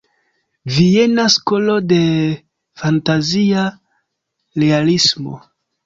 [0.77, 2.01] Viena skolo de
[2.83, 3.71] fantazia
[4.67, 5.41] realismo.